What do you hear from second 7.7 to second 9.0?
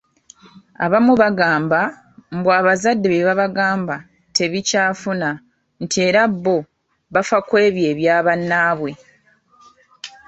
ebya bannaabwe.